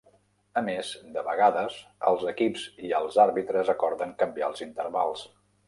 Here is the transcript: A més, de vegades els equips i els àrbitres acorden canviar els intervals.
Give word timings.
A 0.61 0.61
més, 0.69 0.87
de 1.17 1.23
vegades 1.27 1.75
els 2.13 2.25
equips 2.33 2.65
i 2.89 2.91
els 3.03 3.21
àrbitres 3.27 3.73
acorden 3.77 4.17
canviar 4.25 4.51
els 4.53 4.69
intervals. 4.71 5.29